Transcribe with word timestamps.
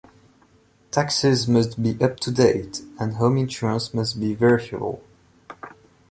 Taxes 0.89 1.47
must 1.47 1.83
be 1.83 1.95
up 2.01 2.19
to 2.21 2.31
date 2.31 2.81
and 2.99 3.13
home 3.17 3.37
insurance 3.37 3.93
must 3.93 4.19
be 4.19 4.33
verifiable. 4.33 5.03